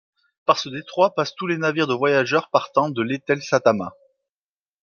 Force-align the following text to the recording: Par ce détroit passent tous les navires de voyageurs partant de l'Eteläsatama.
Par 0.47 0.57
ce 0.57 0.67
détroit 0.67 1.13
passent 1.13 1.35
tous 1.35 1.45
les 1.45 1.59
navires 1.59 1.85
de 1.85 1.93
voyageurs 1.93 2.49
partant 2.49 2.89
de 2.89 3.03
l'Eteläsatama. 3.03 3.93